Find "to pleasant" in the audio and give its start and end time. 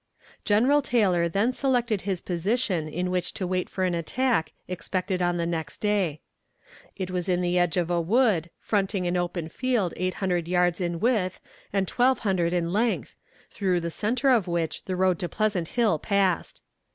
15.19-15.67